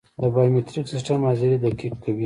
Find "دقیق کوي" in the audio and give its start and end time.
1.65-2.19